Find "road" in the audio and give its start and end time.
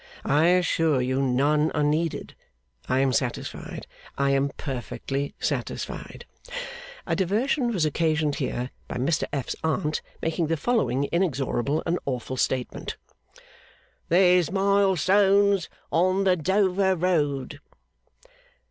16.95-17.59